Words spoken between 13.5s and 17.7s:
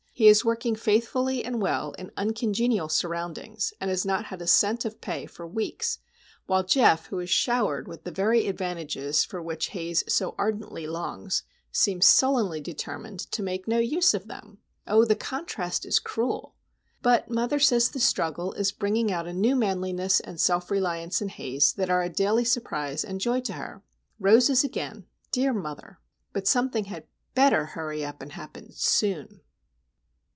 no use of them. Oh, the contrast is cruel! But mother